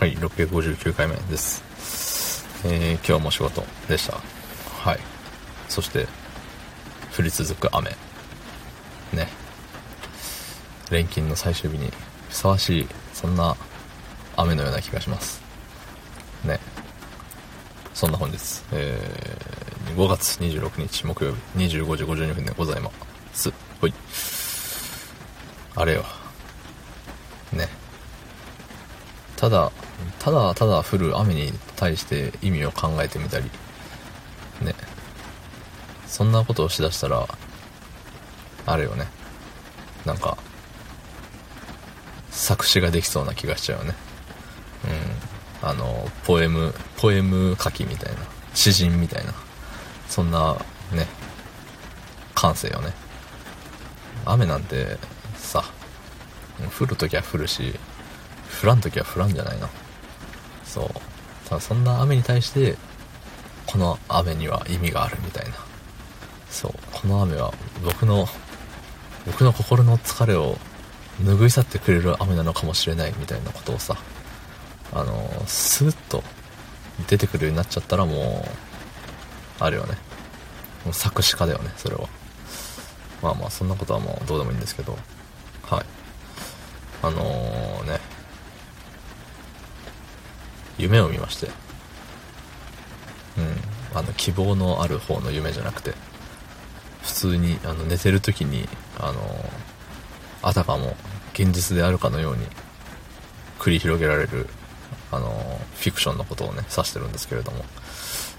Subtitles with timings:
[0.00, 1.62] はい、659回目です。
[2.64, 4.16] えー、今日も仕事でした。
[4.82, 4.98] はい。
[5.68, 6.06] そして、
[7.14, 7.90] 降り続く雨。
[9.12, 9.28] ね。
[10.90, 11.92] 連勤の最終日に
[12.30, 13.54] ふさわしい、そんな
[14.38, 15.42] 雨のような気がします。
[16.46, 16.58] ね。
[17.92, 18.38] そんな本日、
[18.72, 22.90] えー、5月26日木曜日25時52分でございま
[23.34, 23.52] す。
[23.78, 23.92] ほい。
[25.76, 26.06] あれよ。
[27.52, 27.68] ね。
[29.40, 29.72] ただ、
[30.18, 33.50] ただただ降る雨に対して意味を考えてみたり、
[34.60, 34.74] ね。
[36.06, 37.26] そんなことをしだしたら、
[38.66, 39.06] あれよね。
[40.04, 40.36] なんか、
[42.30, 43.94] 作詞ができそうな気がしちゃうよね。
[45.62, 45.68] うん。
[45.68, 48.18] あの、ポエム、ポエム書きみたいな、
[48.52, 49.32] 詩人みたいな、
[50.06, 50.54] そんな、
[50.92, 51.06] ね、
[52.34, 52.92] 感性よね。
[54.26, 54.98] 雨なんて、
[55.38, 55.64] さ、
[56.78, 57.80] 降るときは降るし、
[58.62, 59.68] 降らんときは降らんじゃないの。
[60.64, 61.48] そう。
[61.48, 62.76] ただそんな雨に対して、
[63.66, 65.52] この雨には意味があるみたいな。
[66.50, 66.72] そう。
[66.92, 67.52] この雨は
[67.84, 68.26] 僕の、
[69.26, 70.58] 僕の心の疲れを
[71.22, 73.96] 拭い去ってくれる雨なのかもしれないみたいなことをさ、
[74.92, 76.22] あの、スーッと
[77.08, 78.44] 出てくるようになっちゃったらも
[79.60, 79.96] う、あるよね。
[80.84, 82.08] もう作詞家だよね、それは。
[83.22, 84.96] まあまあ、そんなことはもうどうでもいいんですけど、
[85.62, 85.84] はい。
[87.02, 88.00] あのー、ね、
[90.80, 91.50] 夢を見まして、う
[93.40, 95.94] ん、あの、希望のある方の夢じゃなくて、
[97.02, 99.50] 普通に、あの、寝てる時に、あの、
[100.42, 100.96] あたかも
[101.34, 102.46] 現実であるかのように
[103.58, 104.48] 繰り広げられる、
[105.12, 107.64] あの、フィクションのことをね、指してるんですけれども、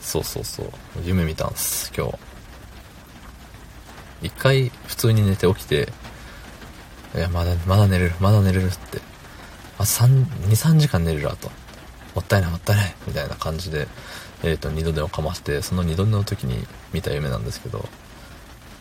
[0.00, 0.70] そうそうそう、
[1.04, 2.18] 夢見たんです、今日。
[4.22, 5.92] 一回普通に寝て起きて、
[7.14, 9.00] いや、まだ、まだ寝れる、まだ寝れるって。
[9.78, 11.50] あ、三、二、三時間寝れるわと。
[12.14, 13.86] もったいない、もったいない、みたいな感じで、
[14.42, 17.88] えっ、ー、と、二度寝をかまして、その二度寝の時に見た夢なんですけど、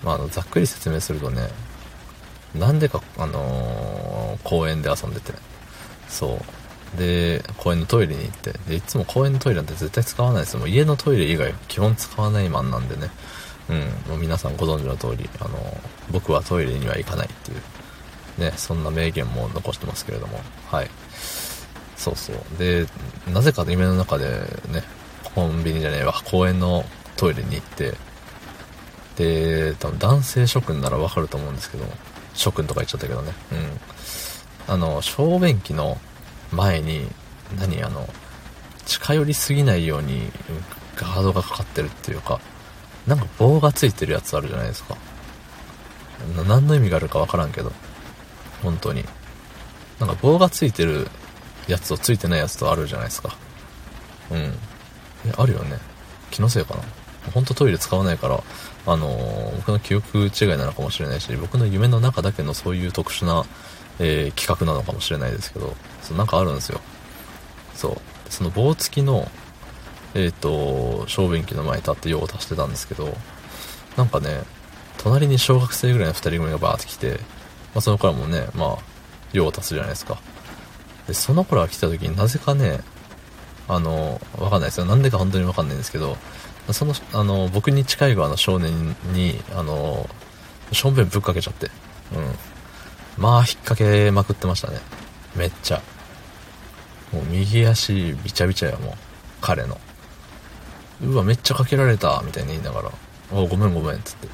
[0.04, 1.50] まあ、あの、ざっくり説明するとね、
[2.56, 5.34] なんでか、あのー、公園で遊んでて、
[6.08, 6.40] そ
[6.96, 6.98] う。
[6.98, 10.58] で、公園のトイレに行って、で、いつも公園のトイレなんて絶対使わないです。
[10.58, 13.12] もう家のトイレ以外基本使わないマンなんでね。
[13.70, 15.78] うん、もう皆さんご存知の通り、あの、
[16.12, 20.90] 僕はトイレには行かないっていう、ね、そんな名言も残してますけれども、はい。
[22.00, 22.36] そうそう。
[22.58, 22.88] で、
[23.28, 24.26] なぜか夢の中で
[24.72, 24.84] ね、
[25.36, 26.86] コンビニじゃねえわ、公園の
[27.18, 27.94] トイレに行って、
[29.18, 31.86] で、多分男性諸君ならわかると思うんですけど、
[32.34, 34.74] 諸君とか言っちゃったけどね、うん。
[34.74, 36.00] あの、小便器の
[36.54, 37.10] 前に、
[37.60, 38.08] 何あの、
[38.86, 40.32] 近寄りすぎないように
[40.96, 42.40] ガードがかかってるっていうか、
[43.06, 44.96] なんか棒がついてるやつあるじゃないですか。
[46.48, 47.74] 何の意味があるかわからんけど。
[48.64, 49.04] 本当に。
[50.00, 51.10] なんか棒がついてる
[51.70, 53.36] やつとついてないやつとあるじゃないですか。
[54.32, 54.38] うん。
[54.38, 55.78] え、あるよね。
[56.32, 56.82] 気のせいかな。
[57.34, 58.42] 本当トイレ使わないから、
[58.86, 63.46] あのー、僕の記憶違いなのかもしれないし、僕の夢の中だけのそういう特殊な、
[64.00, 66.82] えー、企画なのかもしれないですけど、そうなんかあるんですよ。
[67.76, 67.98] そう。
[68.30, 69.30] その棒付きの、
[70.16, 73.16] えっ、ー、と、小便器の前に立って用を足してたんですけど、
[73.96, 74.42] なんかね、
[74.98, 77.20] 隣に小学生ぐらいの二人組がバーって来て、
[77.74, 78.78] まあその頃もね、まあ、
[79.34, 80.20] 用を足すじゃないですか。
[81.10, 82.82] で、その頃が来た時になぜかね、
[83.68, 84.86] あの、わかんないですよ。
[84.86, 86.18] なんでか本当にわかんないんですけど、
[86.72, 90.08] その、あの、僕に近い側の少年に、あの、
[90.72, 91.72] しょんべんぶっかけちゃって、
[92.16, 93.24] うん。
[93.24, 94.80] まあ、引っ掛けまくってましたね。
[95.36, 95.82] めっちゃ。
[97.12, 98.94] もう右足びちゃびちゃや、もう。
[99.42, 99.82] 彼の。
[101.02, 102.92] うわ、めっちゃかけられた、みたいに言いながら、
[103.32, 104.28] おごめんごめん、つって。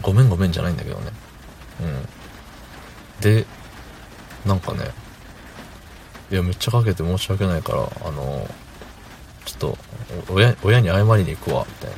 [0.00, 1.12] ごめんごめんじゃないんだけどね。
[1.82, 2.08] うん。
[3.20, 3.44] で、
[4.46, 4.92] なんかね、
[6.30, 8.48] いや、めっちゃかけて申し訳ないから、あの、
[9.44, 9.78] ちょっと、
[10.30, 11.96] 親、親に謝りに行くわ、みたいな。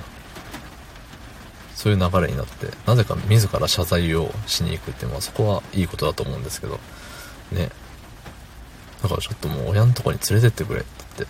[1.74, 6.78] そういう流れになって、なぜか自ら謝罪をしに行くって、まあそこはいいことだと思うんですけど、
[7.52, 7.70] ね。
[9.02, 11.26] だからちょっともう親のとこに連れてってくれって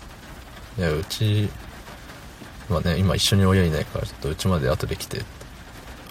[0.76, 1.48] 言って、いや、うち、
[2.68, 5.22] まあね、今一緒に親いないから、ちょっとうちまで後で来て、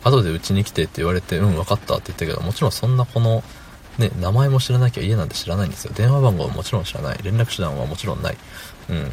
[0.05, 3.43] 後でうちに来てって言われて、うん、分かったって言ったけど、もちろんそんなこの、
[3.99, 5.91] ね、名前も知らなきゃ家なんて知らないんですよ。
[5.93, 7.19] 電話番号はもちろん知らない。
[7.21, 8.37] 連絡手段はもちろんない。
[8.89, 9.11] うん。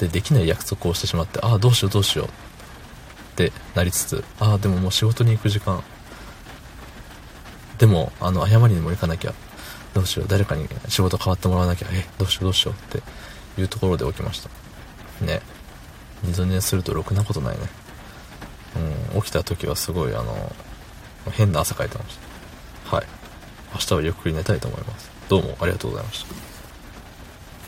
[0.00, 2.30] で、できない約束をしてしまって、ああ、どうしようどうしようっ
[3.36, 5.82] てなりつつ、ああ、でももう仕事に行く時間。
[7.78, 9.32] でも、あの、謝りにも行かなきゃ。
[9.94, 11.88] どうしよう、誰かに仕事変わってもらわなきゃ。
[11.92, 14.50] え、どうしようどうしようっていうところで起きました。
[15.24, 15.40] ね。
[16.24, 17.68] 二度寝するとろくなことないね。
[19.14, 20.52] うん、起きた時はすごい、あの、
[21.30, 22.18] 変な汗かいてまし
[22.90, 22.96] た。
[22.96, 23.17] はい。
[23.74, 25.10] 明日はゆっくり寝たいと思います。
[25.28, 26.57] どうもありがとうございました。